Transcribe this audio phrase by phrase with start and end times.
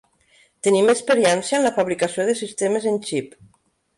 [0.67, 3.37] Tenim experiència en la fabricació de sistemes en xip.